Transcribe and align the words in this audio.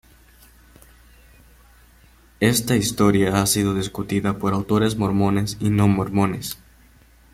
Esta 2.39 2.75
historia 2.75 3.39
ha 3.39 3.45
sido 3.45 3.75
discutida 3.75 4.39
por 4.39 4.51
autores 4.53 4.95
mormones 4.97 5.57
y 5.59 5.69
no 5.69 5.87
mormones. 5.87 6.57